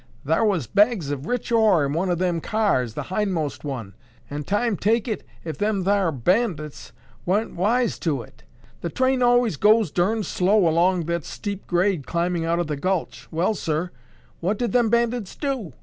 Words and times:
Thar 0.25 0.43
was 0.43 0.65
bags 0.65 1.11
of 1.11 1.27
rich 1.27 1.51
ore 1.51 1.85
in 1.85 1.93
one 1.93 2.09
o' 2.09 2.15
them 2.15 2.41
cars—the 2.41 3.03
hindmost 3.13 3.63
one, 3.63 3.93
an', 4.31 4.45
time 4.45 4.75
take 4.75 5.07
it, 5.07 5.23
if 5.45 5.59
them 5.59 5.83
thar 5.83 6.11
bandits 6.11 6.91
wa'n't 7.23 7.55
wise 7.55 7.99
to 7.99 8.23
it. 8.23 8.41
The 8.81 8.89
train 8.89 9.21
allays 9.21 9.57
goes 9.57 9.91
durn 9.91 10.23
slow 10.23 10.67
along 10.67 11.05
that 11.05 11.23
steep 11.23 11.67
grade 11.67 12.07
climbing 12.07 12.45
up 12.45 12.53
out 12.53 12.59
o' 12.61 12.63
the 12.63 12.77
gulch. 12.77 13.27
Well, 13.29 13.53
sir, 13.53 13.91
what 14.39 14.57
did 14.57 14.71
them 14.71 14.89
bandits 14.89 15.35
do?" 15.35 15.71